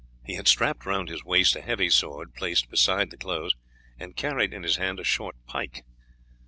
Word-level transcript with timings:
He 0.25 0.33
had 0.33 0.47
strapped 0.47 0.87
round 0.87 1.09
his 1.09 1.23
waist 1.23 1.55
a 1.55 1.61
heavy 1.61 1.91
sword 1.91 2.33
placed 2.33 2.71
beside 2.71 3.11
the 3.11 3.17
clothes, 3.17 3.53
and 3.99 4.15
carried 4.17 4.51
in 4.51 4.63
his 4.63 4.77
hand 4.77 4.99
a 4.99 5.03
short 5.03 5.35
pike. 5.45 5.83